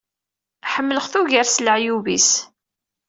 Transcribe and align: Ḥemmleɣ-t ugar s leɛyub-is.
Ḥemmleɣ-t 0.71 1.13
ugar 1.19 1.45
s 1.47 1.55
leɛyub-is. 1.65 2.29